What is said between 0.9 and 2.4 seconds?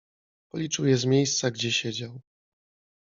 z miejsca, gdzie siedział.